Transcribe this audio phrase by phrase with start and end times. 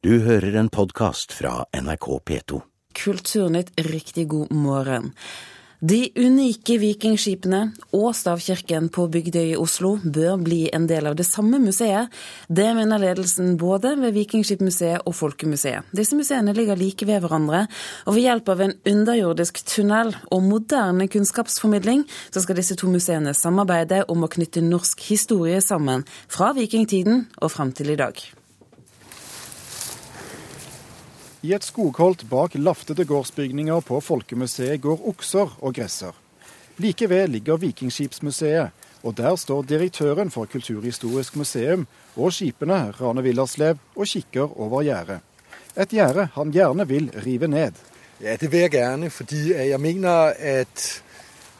[0.00, 2.58] Du hører en podkast fra NRK P2.
[2.96, 5.10] Kulturnytt, riktig god morgen.
[5.84, 7.58] De unike vikingskipene
[7.98, 12.08] og stavkirken på Bygdøy i Oslo bør bli en del av det samme museet.
[12.48, 15.92] Det mener ledelsen både ved Vikingskipmuseet og Folkemuseet.
[15.92, 17.66] Disse museene ligger like ved hverandre,
[18.08, 23.36] og ved hjelp av en underjordisk tunnel og moderne kunnskapsformidling, så skal disse to museene
[23.36, 28.39] samarbeide om å knytte norsk historie sammen fra vikingtiden og fram til i dag.
[31.40, 36.12] I et skogholt bak laftede gårdsbygninger på Folkemuseet går okser og gresser.
[36.76, 38.68] Like ved ligger Vikingskipsmuseet,
[39.02, 45.20] og der står direktøren for Kulturhistorisk museum og skipene Rane Villerslev og kikker over gjerdet.
[45.76, 47.72] Et gjerde han gjerne vil rive ned.
[48.20, 51.02] Ja, det vil jeg gjerne, fordi jeg mener at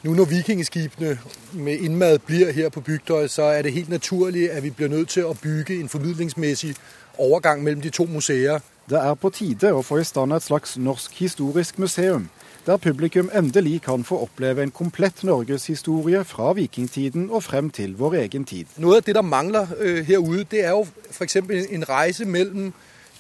[0.03, 1.19] nå når vikingskipene
[1.53, 5.09] med innmad blir her på Bygdøy, så er det helt naturlig at vi blir nødt
[5.09, 6.75] til å bygge en formidlingsmessig
[7.19, 8.61] overgang mellom de to museer.
[8.91, 12.25] Det er på tide å få i stand et slags norsk historisk museum,
[12.67, 18.17] der publikum endelig kan få oppleve en komplett norgeshistorie fra vikingtiden og frem til vår
[18.25, 18.67] egen tid.
[18.83, 21.39] Noe av det der mangler øh, herude, det er jo f.eks.
[21.39, 22.73] en reise mellom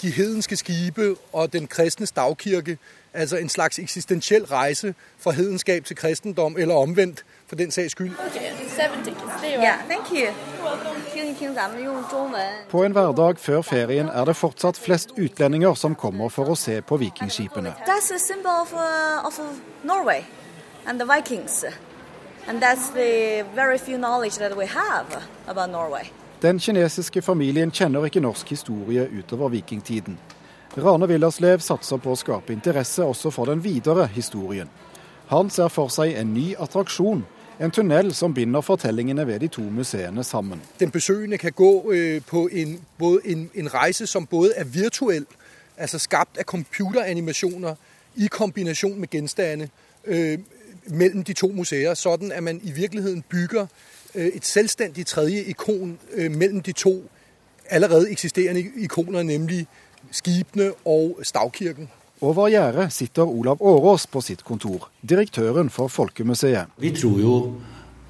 [0.03, 2.79] de hedenske skibe og den kristne stavkirke.
[3.15, 8.11] Altså en slags eksistensiell reise fra hedenskap til kristendom, eller omvendt, for den saks skyld.
[12.71, 16.81] På en hverdag før ferien er det fortsatt flest utlendinger som kommer for å se
[16.81, 17.75] på vikingskipene.
[17.87, 19.41] That's a symbol of, uh, of
[19.85, 20.21] Norway
[20.87, 21.65] and the Vikings.
[22.49, 26.11] And that's the very few knowledge that we have about Norway.
[26.43, 30.19] Den kinesiske familien kjenner ikke norsk historie utover vikingtiden.
[30.79, 34.71] Rane Villerslev satser på å skape interesse også for den videre historien.
[35.29, 37.27] Han ser for seg en ny attraksjon,
[37.61, 40.63] en tunnel som binder fortellingene ved de to museene sammen.
[40.81, 42.79] Den besøkende kan gå øh, på en,
[43.25, 45.27] en, en reise som både er virtuell,
[45.77, 47.75] altså skapt av computeranimasjoner
[48.17, 49.69] i kombinasjon med gjenstander
[50.05, 50.39] øh,
[50.87, 53.67] mellom de to museer, sånn at man i virkeligheten bygger
[54.15, 57.03] et selvstendig tredje ikon mellem mellom de to
[57.71, 59.67] allerede eksisterende ikoner, nemlig
[60.11, 61.89] skibene og stavkirken.
[62.21, 66.75] Over gjerdet sitter Olav Årås på sitt kontor, direktøren for Folkemuseet.
[66.79, 67.37] Vi tror jo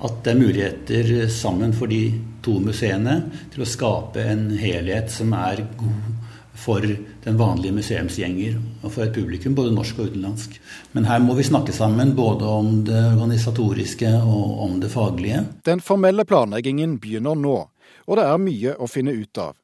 [0.05, 3.21] at det er muligheter sammen for de to museene
[3.53, 6.30] til å skape en helhet som er god
[6.61, 6.85] for
[7.25, 10.59] den vanlige museumsgjenger og for et publikum, både norsk og utenlandsk.
[10.93, 15.45] Men her må vi snakke sammen både om det organisatoriske og om det faglige.
[15.65, 17.57] Den formelle planleggingen begynner nå,
[18.07, 19.57] og det er mye å finne ut av.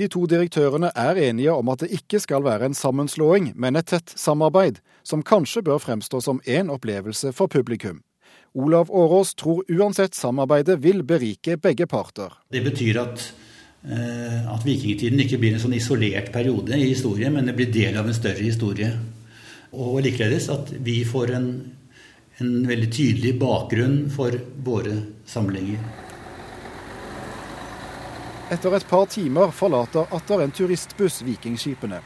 [0.00, 3.90] De to direktørene er enige om at det ikke skal være en sammenslåing, men et
[3.92, 8.00] tett samarbeid, som kanskje bør fremstå som én opplevelse for publikum.
[8.54, 12.32] Olav Årås tror uansett samarbeidet vil berike begge parter.
[12.52, 13.24] Det betyr at,
[13.82, 18.06] at vikingtiden ikke blir en sånn isolert periode i historien, men det blir del av
[18.06, 18.92] en større historie.
[19.72, 21.48] Og likeledes at vi får en,
[22.38, 24.94] en veldig tydelig bakgrunn for våre
[25.26, 25.82] samlinger.
[28.52, 32.02] Etter et par timer forlater atter en turistbuss Vikingskipene.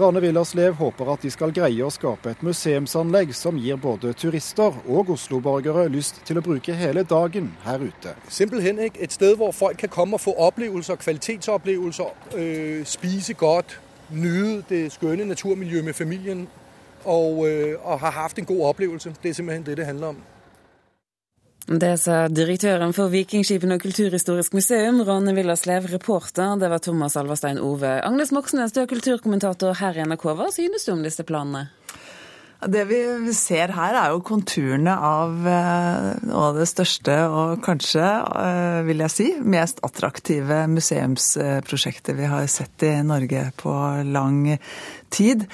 [0.00, 4.74] Rane Villerslev håper at de skal greie å skape et museumsanlegg som gir både turister
[4.90, 8.16] og osloborgere lyst til å bruke hele dagen her ute.
[8.26, 13.78] Simpelthen et sted hvor folk kan komme og få opplevelser, kvalitetsopplevelser, øh, spise godt,
[14.10, 16.48] nyte det skjønne naturmiljøet med familien
[17.04, 19.14] og, øh, og ha hatt en god opplevelse.
[19.22, 20.18] Det er simpelthen det det handler om.
[21.64, 27.56] Det sa direktøren for Vikingskipene og Kulturhistorisk museum, Ronne Villaslev, Reporter, det var Thomas Alverstein
[27.56, 27.94] Ove.
[28.04, 30.26] Agnes Moxnes, du er kulturkommentator her i NRK.
[30.36, 31.70] Hva synes du om disse planene?
[32.68, 38.04] Det vi ser her, er jo konturene av eh, noe av det største og kanskje,
[38.44, 43.72] eh, vil jeg si, mest attraktive museumsprosjektet vi har sett i Norge på
[44.04, 44.58] lang
[45.12, 45.48] tid.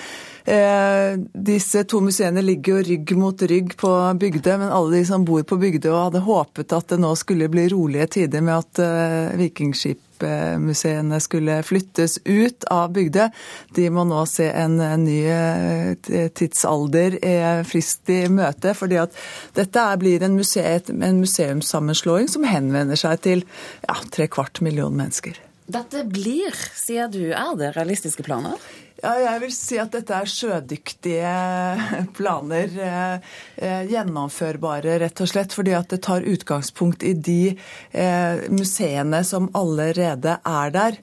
[0.51, 5.23] Eh, disse to museene ligger jo rygg mot rygg på Bygdøy, men alle de som
[5.27, 8.81] bor på Bygdøy og hadde håpet at det nå skulle bli rolige tider med at
[8.83, 13.29] eh, vikingskipmuseene skulle flyttes ut av Bygdøy,
[13.77, 17.21] de må nå se en ny eh, tidsalder
[17.69, 18.75] frist i møte.
[18.75, 19.15] fordi at
[19.55, 23.47] dette blir en, museet, en museumssammenslåing som henvender seg til
[23.87, 25.39] ja, tre kvart million mennesker.
[25.71, 28.59] Dette blir, sier du, er det realistiske planer?
[29.01, 31.31] Ja, jeg vil si at dette er sjødyktige
[32.19, 32.73] planer.
[32.85, 35.55] Eh, eh, gjennomførbare, rett og slett.
[35.57, 37.55] Fordi at det tar utgangspunkt i de
[37.97, 40.99] eh, museene som allerede er der,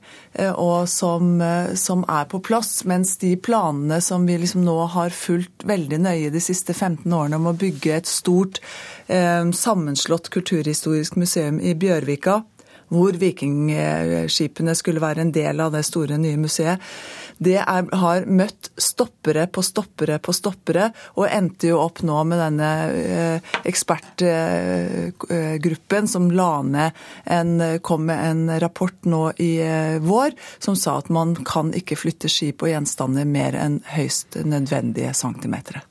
[0.54, 1.40] og som,
[1.74, 2.84] som er på plass.
[2.86, 7.40] Mens de planene som vi liksom nå har fulgt veldig nøye de siste 15 årene
[7.40, 8.62] om å bygge et stort
[9.08, 12.42] sammenslått kulturhistorisk museum i Bjørvika,
[12.94, 16.78] hvor vikingskipene skulle være en del av det store, nye museet,
[17.38, 22.38] det er, har møtt stoppere på stoppere på stoppere, og endte jo opp nå med
[22.42, 23.38] denne eh,
[23.70, 26.92] ekspertgruppen som la ned
[27.86, 30.32] kom med en rapport nå i eh, vår
[30.64, 35.82] som sa at man kan ikke flytte skip og gjenstander mer enn høyst nødvendige centimeter.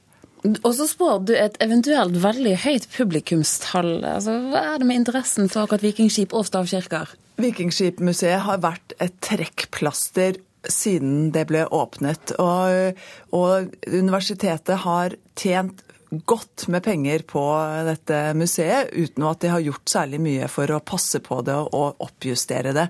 [0.44, 4.04] Og så spår du et eventuelt veldig høyt publikumstall.
[4.04, 7.14] Altså, hva er det med interessen for akkurat vikingskip og stavkirker?
[7.42, 10.38] Vikingskipmuseet har vært et trekkplaster
[10.72, 12.36] siden det ble åpnet.
[12.42, 13.02] Og,
[13.36, 15.82] og universitetet har tjent
[16.26, 17.42] godt med penger på
[17.88, 22.04] dette museet, uten at de har gjort særlig mye for å passe på det og
[22.04, 22.86] oppjustere det.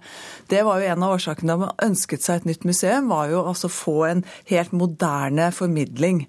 [0.50, 3.42] Det var jo en av årsakene da man ønsket seg et nytt museum, var jo
[3.46, 6.26] altså få en helt moderne formidling.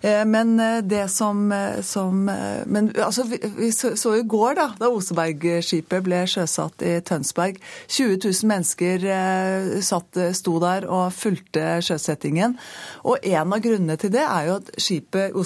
[0.00, 2.24] Eh, men eh, det som, eh, som
[2.66, 7.60] Men altså, vi, vi så i går, da, da Osebergskipet ble sjøsatt i Tønsberg.
[7.88, 9.06] 20 000 mennesker
[9.84, 12.56] satt, sto der og fulgte sjøsettingen.
[13.04, 15.36] Og en av grunnene til det er jo at skipet,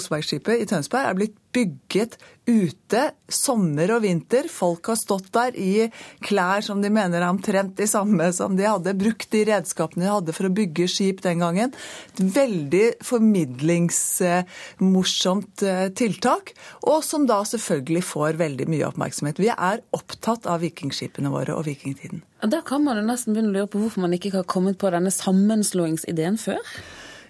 [0.55, 4.47] i Tønsberg er blitt bygget ute sommer og vinter.
[4.51, 5.89] Folk har stått der i
[6.25, 8.93] klær som de mener er omtrent de samme som de hadde.
[8.99, 11.69] Brukt de redskapene de hadde for å bygge skip den gangen.
[12.13, 16.45] Et veldig formidlingsmorsomt eh, tiltak,
[16.85, 19.41] og som da selvfølgelig får veldig mye oppmerksomhet.
[19.41, 22.19] Vi er opptatt av vikingskipene våre og vikingtiden.
[22.45, 24.87] Da kan man jo nesten begynne å lure på hvorfor man ikke har kommet på
[24.93, 26.61] denne sammenslåingsideen før?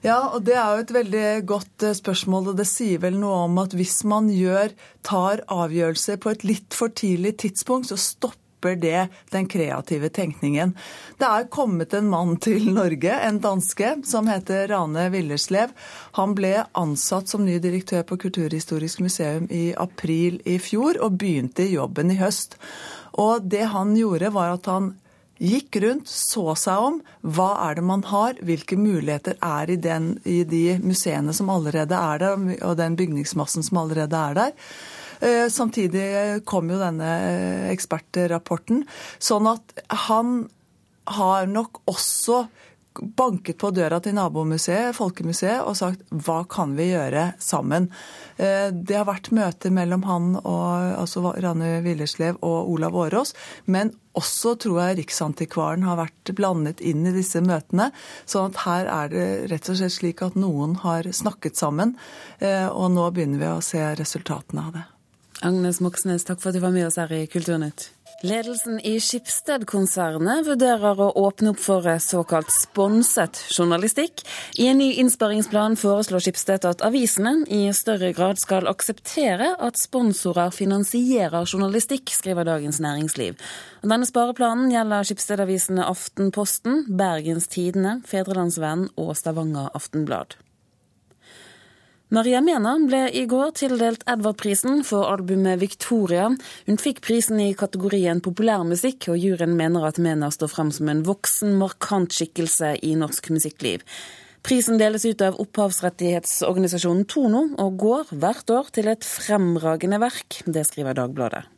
[0.05, 3.47] Ja, og det er jo et veldig godt eh, spørsmål, og det sier vel noe
[3.47, 4.75] om at hvis man gjør,
[5.05, 10.75] tar avgjørelser på et litt for tidlig tidspunkt, så stopper det den kreative tenkningen.
[11.17, 15.73] Det er kommet en mann til Norge, en danske, som heter Rane Villerslev.
[16.19, 21.65] Han ble ansatt som ny direktør på Kulturhistorisk museum i april i fjor, og begynte
[21.65, 22.59] i jobben i høst.
[23.17, 24.93] Og det han gjorde, var at han
[25.35, 26.99] Gikk rundt, så seg om.
[27.35, 28.37] Hva er det man har?
[28.45, 33.65] Hvilke muligheter er i, den, i de museene som allerede er der, og den bygningsmassen
[33.65, 34.53] som allerede er der?
[35.19, 38.85] Eh, samtidig kom jo denne eh, ekspertrapporten.
[39.19, 39.75] Sånn at
[40.07, 40.45] han
[41.19, 42.45] har nok også
[43.01, 47.89] banket på døra til nabomuseet, Folkemuseet, og sagt hva kan vi gjøre sammen?
[48.37, 53.93] Eh, det har vært møter mellom han og altså Rane Villerslev og Olav Årås, men
[54.15, 57.91] også tror jeg Riksantikvaren har vært blandet inn i disse møtene.
[58.25, 61.95] sånn at her er det rett og slett slik at noen har snakket sammen,
[62.39, 64.85] eh, og nå begynner vi å se resultatene av det.
[65.43, 67.94] Agnes Moxnes, takk for at du var med oss her i Kulturnytt.
[68.23, 74.23] Ledelsen i Skipsted-konsernet vurderer å åpne opp for såkalt sponset journalistikk.
[74.55, 80.55] I en ny innsparingsplan foreslår Skipsted at avisene i større grad skal akseptere at sponsorer
[80.55, 83.35] finansierer journalistikk, skriver Dagens Næringsliv.
[83.83, 90.39] Denne spareplanen gjelder Skipsted-avisene Aftenposten, Bergens Tidende, Fedrelandsvennen og Stavanger Aftenblad.
[92.13, 96.27] Maria Mena ble i går tildelt Edvard-prisen for albumet 'Victoria'.
[96.67, 101.01] Hun fikk prisen i kategorien populærmusikk, og juryen mener at Mena står frem som en
[101.07, 103.81] voksen, markant skikkelse i norsk musikkliv.
[104.45, 110.43] Prisen deles ut av opphavsrettighetsorganisasjonen Tono, og går hvert år til et fremragende verk.
[110.45, 111.54] Det skriver Dagbladet.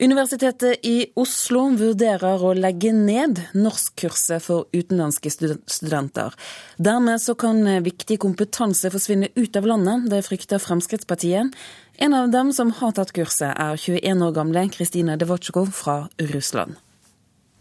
[0.00, 6.34] Universitetet i Oslo vurderer å legge ned norskkurset for utenlandske studenter.
[6.82, 11.54] Dermed så kan viktig kompetanse forsvinne ut av landet, det frykter Fremskrittspartiet.
[12.02, 16.00] En av dem som har tatt kurset, er 21 år gamle Kristina Devotsjko fra
[16.34, 16.74] Russland.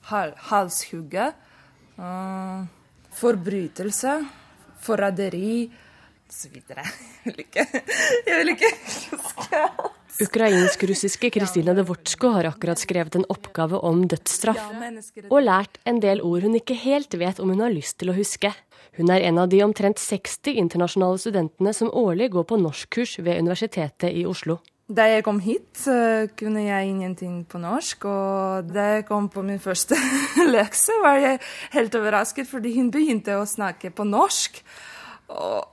[0.10, 1.30] Halshugge,
[2.02, 2.66] uh,
[3.14, 4.18] forbrytelse,
[4.82, 5.70] forræderi
[7.24, 7.68] vil ikke
[8.26, 8.78] Jeg vil ikke
[9.14, 9.68] huske.
[10.22, 14.62] Ukrainsk-russiske Kristina Devortsjko har akkurat skrevet en oppgave om dødsstraff,
[15.30, 18.18] og lært en del ord hun ikke helt vet om hun har lyst til å
[18.18, 18.52] huske.
[19.00, 23.42] Hun er en av de omtrent 60 internasjonale studentene som årlig går på norskkurs ved
[23.42, 24.60] Universitetet i Oslo.
[24.94, 25.82] Da jeg kom hit,
[26.38, 28.06] kunne jeg ingenting på norsk.
[28.06, 29.98] Og da jeg kom på min første
[30.56, 31.42] lekse, var jeg
[31.74, 34.62] helt overrasket, fordi hun begynte å snakke på norsk.
[35.34, 35.73] Og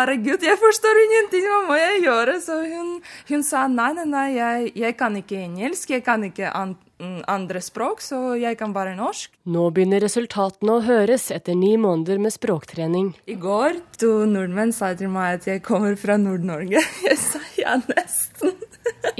[0.00, 2.36] herregud, jeg forstår ingenting, hva må jeg gjøre?
[2.42, 2.92] Så hun,
[3.30, 7.20] hun sa nei, nei, nei, jeg, jeg, kan ikke engelsk, jeg kan ikke an, mm,
[7.30, 9.34] andre språk, så jeg kan bare norsk.
[9.50, 13.12] Nå begynner resultatene å høres etter ni måneder med språktrening.
[13.30, 16.82] I går to nordmenn sa til meg at jeg kommer fra Nord-Norge.
[17.10, 18.56] Jeg sa ja, nesten.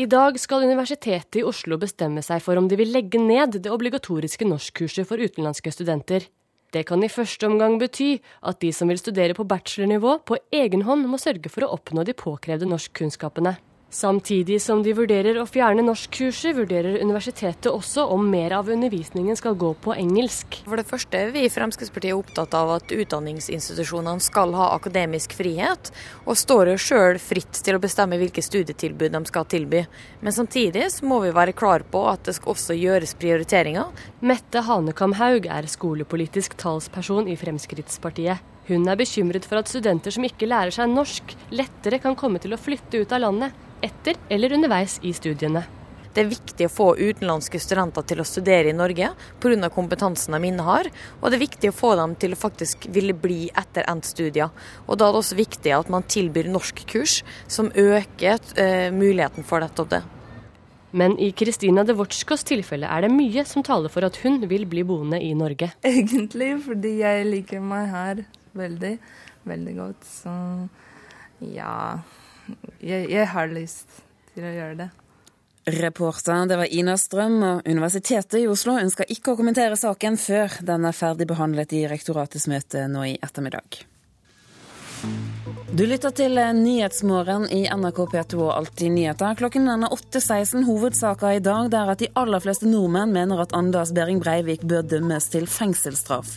[0.01, 3.73] I dag skal Universitetet i Oslo bestemme seg for om de vil legge ned det
[3.73, 6.27] obligatoriske norskkurset for utenlandske studenter.
[6.71, 10.85] Det kan i første omgang bety at de som vil studere på bachelornivå, på egen
[10.87, 13.57] hånd må sørge for å oppnå de påkrevde norskkunnskapene.
[13.91, 19.57] Samtidig som de vurderer å fjerne norskkurset, vurderer universitetet også om mer av undervisningen skal
[19.59, 20.61] gå på engelsk.
[20.63, 25.91] For det første er vi i Fremskrittspartiet opptatt av at utdanningsinstitusjonene skal ha akademisk frihet,
[26.23, 29.83] og står jo sjøl fritt til å bestemme hvilke studietilbud de skal tilby.
[30.23, 33.91] Men samtidig må vi være klar på at det skal også gjøres prioriteringer.
[34.23, 38.47] Mette Hanekam Haug er skolepolitisk talsperson i Fremskrittspartiet.
[38.71, 42.55] Hun er bekymret for at studenter som ikke lærer seg norsk, lettere kan komme til
[42.55, 45.65] å flytte ut av landet etter eller underveis i studiene.
[46.11, 49.13] Det er viktig å få utenlandske studenter til å studere i Norge
[49.43, 49.71] pga.
[49.71, 53.51] kompetansen de innehar, og det er viktig å få dem til å faktisk ville bli
[53.55, 54.51] etter endt studier.
[54.87, 59.61] Og Da er det også viktig at man tilbyr norskkurs som øker eh, muligheten for
[59.61, 60.03] nettopp det.
[60.93, 64.83] Men i Kristina Devorskos tilfelle er det mye som taler for at hun vil bli
[64.83, 65.71] boende i Norge.
[65.83, 68.95] Egentlig fordi jeg liker meg her veldig,
[69.51, 70.09] veldig godt.
[70.09, 70.35] Så
[71.41, 72.01] ja
[72.81, 74.01] jeg, jeg har lyst
[74.35, 74.89] til å gjøre det.
[75.71, 80.57] Reporter, det var Ina Strøm, og Universitetet i Oslo ønsker ikke å kommentere saken før
[80.67, 83.83] den er ferdig behandlet i rektoratets møte nå i ettermiddag.
[85.71, 89.37] Du lytter til Nyhetsmorgen i NRK P2 og Alltid nyheter.
[89.39, 90.65] Klokken er 8.16.
[90.67, 94.83] Hovedsaker i dag er at de aller fleste nordmenn mener at Anders Behring Breivik bør
[94.97, 96.35] dømmes til fengselsstraff.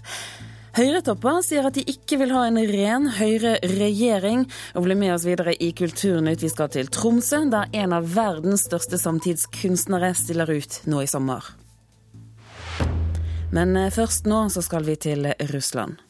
[0.74, 4.48] Høyretopper sier at de ikke vil ha en ren Høyre-regjering.
[4.74, 6.42] og blir med oss videre i Kulturnytt.
[6.42, 11.46] Vi skal til Tromsø, der en av verdens største samtidskunstnere stiller ut nå i sommer.
[13.54, 16.02] Men eh, først nå så skal vi til Russland.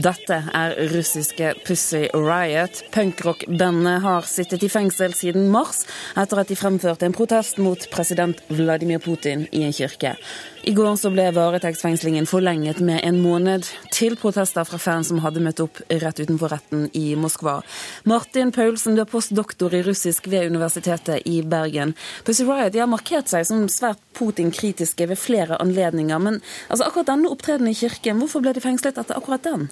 [0.00, 2.78] Dette er russiske Pussy Riot.
[2.94, 5.82] Punkrock-bandet har sittet i fengsel siden mars
[6.16, 10.14] etter at de fremførte en protest mot president Vladimir Putin i en kirke.
[10.62, 13.64] I går så ble varetektsfengslingen forlenget med en måned,
[13.96, 17.60] til protester fra fans som hadde møtt opp rett utenfor retten i Moskva.
[18.04, 21.94] Martin Paulsen, du er postdoktor i russisk ved Universitetet i Bergen.
[22.26, 26.20] Pussy Riot har markert seg som svært Putin-kritiske ved flere anledninger.
[26.20, 29.70] Men altså, akkurat denne opptredenen i kirken, hvorfor ble de fengslet etter akkurat den?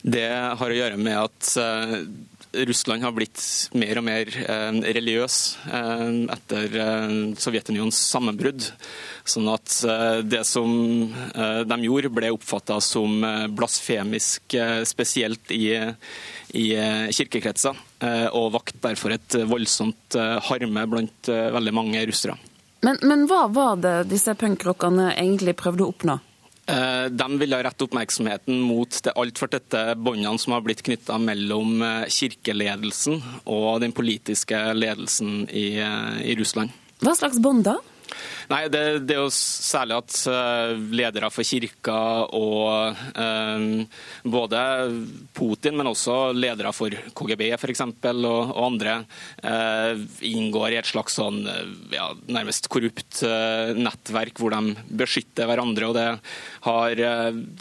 [0.00, 1.98] Det har å gjøre med at uh
[2.52, 3.40] Russland har blitt
[3.78, 5.36] mer og mer eh, religiøs
[5.72, 6.02] eh,
[6.34, 8.66] etter eh, Sovjetunionens sammenbrudd.
[9.24, 9.74] Sånn at
[10.26, 10.72] det som
[11.14, 13.22] de gjorde, ble oppfatta som
[13.54, 14.56] blasfemisk,
[14.88, 15.76] spesielt i,
[16.58, 16.64] i
[17.14, 17.78] kirkekretser.
[18.34, 20.18] Og vakt derfor et voldsomt
[20.48, 22.34] harme blant veldig mange russere.
[22.82, 26.18] Men, men hva var det disse punkrockerne egentlig prøvde å oppnå?
[26.62, 33.18] De ville rette oppmerksomheten mot det altfor tette båndene som har blitt knytta mellom kirkeledelsen
[33.50, 35.82] og den politiske ledelsen i,
[36.22, 36.70] i Russland.
[37.02, 37.80] Hva slags bånd da?
[38.52, 41.94] Nei, det, det, er jo særlig at uh, ledere for kirka
[42.36, 43.62] og eh,
[44.28, 44.60] både
[45.32, 47.82] Putin, men også ledere for KGB f.eks.
[47.82, 48.96] Og, og andre
[49.46, 51.40] eh, inngår i et slags sånn
[51.92, 53.22] ja, nærmest korrupt
[53.76, 55.88] nettverk hvor de beskytter hverandre.
[55.88, 56.06] og Det
[56.66, 57.02] har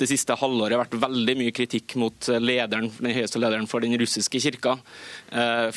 [0.02, 4.42] det siste halvåret vært veldig mye kritikk mot lederen, den høyeste lederen for den russiske
[4.44, 4.78] kirka,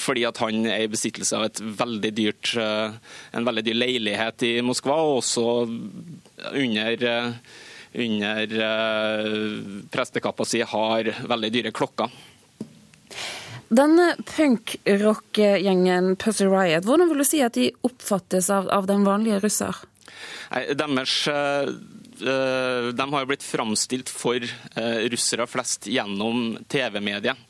[0.00, 5.03] fordi at han er i besittelse av veldig dyrt, en veldig dyr leilighet i Moskva
[5.04, 5.44] og også
[6.54, 7.04] under,
[7.94, 9.26] under eh,
[9.92, 12.08] prestekappa si har veldig dyre klokker.
[13.75, 19.40] Denne punkrock-gjengen Pussy Riot, hvordan vil du si at de oppfattes av, av den vanlige
[19.42, 19.75] russer?
[20.52, 21.73] Nei, deres eh,
[22.23, 24.38] eh, de har jo blitt framstilt for
[25.11, 27.40] russere flest gjennom TV-mediet.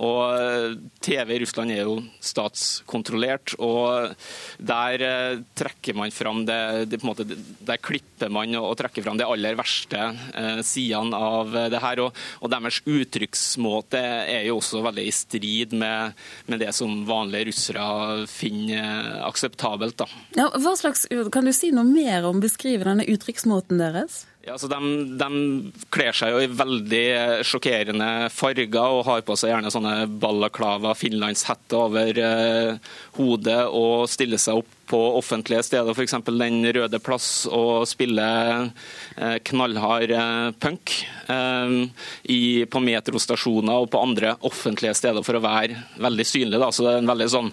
[0.00, 4.14] Og eh, TV i Russland er jo statskontrollert, og
[4.56, 9.28] der eh, trekker man fram det, det måte, Der klipper man og trekker fram de
[9.28, 12.04] aller verste eh, sidene av det her.
[12.06, 16.16] Og, og, deres uttrykksmåte er jo også veldig i strid med,
[16.48, 20.06] med det som vanlige russere finner akseptabelt.
[20.38, 24.24] Ja, hva slags, kan du si noe mer om beskrive denne uttrykksmåten deres?
[24.40, 24.78] Ja, så de,
[25.20, 25.28] de,
[25.92, 31.76] kler seg jo i veldig sjokkerende farger og har på seg gjerne sånne balaklava, finlandshette
[31.76, 36.16] over eh, hodet og stiller seg opp på offentlige steder, f.eks.
[36.26, 38.66] Den Røde Plass, og spiller
[39.16, 40.96] eh, knallhard eh, punk
[41.30, 46.60] eh, på metrostasjoner og på andre offentlige steder for å være veldig synlig.
[46.60, 46.72] Da.
[46.74, 47.50] Så det er en veldig sånn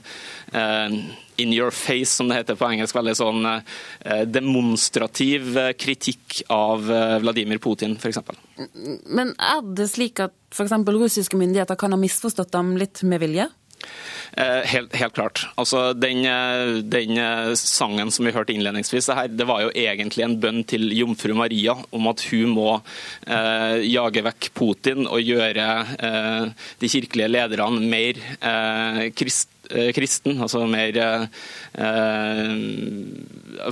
[1.38, 2.96] in your face, som det heter på engelsk.
[2.98, 3.46] Veldig sånn
[4.32, 6.88] demonstrativ kritikk av
[7.22, 8.22] Vladimir Putin, f.eks.
[9.06, 10.74] Men er det slik at f.eks.
[10.88, 13.50] russiske myndigheter kan ha misforstått dem litt med vilje?
[14.38, 15.48] Eh, helt, helt, klart.
[15.56, 20.26] Altså, den, eh, den, eh, sangen som vi hørte innledningsvis, her, det var jo egentlig
[20.26, 22.70] en bønn til jomfru Maria om at hun må
[23.26, 25.68] eh, jage vekk Putin og gjøre
[25.98, 29.50] eh, de kirkelige lederne mer eh, krist,
[29.96, 30.98] kristen, altså mer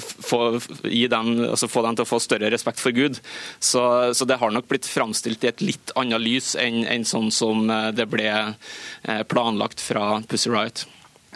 [0.01, 0.39] få,
[0.83, 3.21] dem, altså få, dem, til å få større respekt for Gud.
[3.59, 3.85] Så,
[4.17, 7.67] så det har nok blitt framstilt i et litt annet lys enn, enn sånn som
[7.95, 8.31] det ble
[9.31, 10.85] planlagt fra Pussy Riot.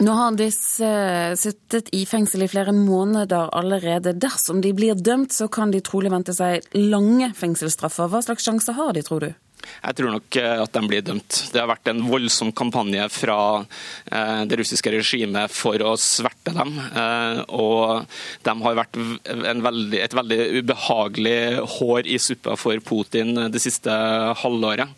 [0.00, 4.14] Nå har disse eh, sittet i fengsel i flere måneder allerede.
[4.16, 8.08] Dersom de blir dømt, så kan de trolig vente seg lange fengselsstraffer.
[8.08, 9.30] Hva slags sjanse har de, tror du?
[9.80, 11.38] Jeg tror nok eh, at de blir dømt.
[11.52, 16.76] Det har vært en voldsom kampanje fra eh, det russiske regimet for å sverte dem.
[16.76, 18.04] Eh, og
[18.46, 21.40] de har vært veldig, et veldig ubehagelig
[21.78, 23.94] hår i suppa for Putin det siste
[24.42, 24.92] halvåret.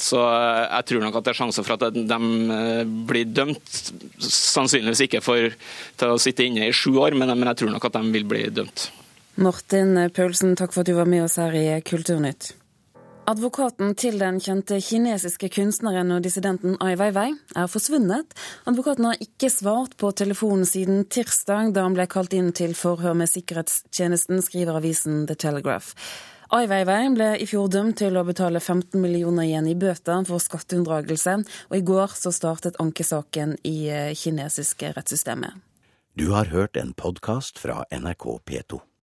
[0.00, 2.20] Så jeg tror nok at det er sjanser for at de
[3.10, 3.74] blir dømt.
[4.24, 5.50] Sannsynligvis ikke for,
[6.00, 8.46] til å sitte inne i sju år, men jeg tror nok at de vil bli
[8.54, 8.86] dømt.
[9.40, 12.54] Martin Paulsen, takk for at du var med oss her i Kulturnytt.
[13.28, 18.32] Advokaten til den kjente kinesiske kunstneren og dissidenten Ai Weiwei er forsvunnet.
[18.70, 23.14] Advokaten har ikke svart på telefonen siden tirsdag, da han ble kalt inn til forhør
[23.20, 25.92] med sikkerhetstjenesten, skriver avisen The Telegraph.
[26.50, 30.42] Ai Weiwei ble i fjor dømt til å betale 15 millioner igjen i bøter for
[30.42, 31.36] skatteunndragelse,
[31.70, 35.60] og i går så startet ankesaken i eh, kinesiske rettssystemet.
[36.18, 38.80] Du har hørt en podkast fra NRK P2.